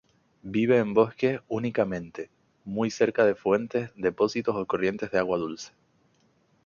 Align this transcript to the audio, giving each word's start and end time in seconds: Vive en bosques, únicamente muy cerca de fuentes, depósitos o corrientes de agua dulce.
Vive 0.41 0.79
en 0.79 0.95
bosques, 0.95 1.41
únicamente 1.47 2.31
muy 2.65 2.89
cerca 2.89 3.23
de 3.23 3.35
fuentes, 3.35 3.91
depósitos 3.95 4.55
o 4.55 4.65
corrientes 4.65 5.11
de 5.11 5.19
agua 5.19 5.37
dulce. 5.37 5.73